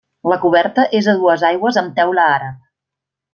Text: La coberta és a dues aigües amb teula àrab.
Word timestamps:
La 0.31 0.37
coberta 0.45 0.85
és 0.99 1.09
a 1.13 1.15
dues 1.19 1.43
aigües 1.51 1.79
amb 1.83 1.93
teula 2.01 2.25
àrab. 2.39 2.57